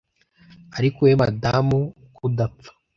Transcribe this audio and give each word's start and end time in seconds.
ariko 0.77 0.97
wowe 1.01 1.15
madamu 1.21 1.79
ukudapfa 2.05 2.71